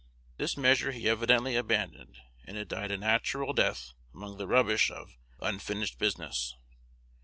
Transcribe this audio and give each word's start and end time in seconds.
This 0.37 0.57
measure 0.57 0.91
he 0.91 1.07
evidently 1.07 1.55
abandoned, 1.55 2.17
and 2.45 2.57
it 2.57 2.67
died 2.69 2.89
a 2.89 2.97
natural 2.97 3.53
death 3.53 3.93
among 4.15 4.37
the 4.39 4.47
rubbish 4.47 4.89
of 4.89 5.15
"unfinished 5.39 5.99
business." 5.99 6.55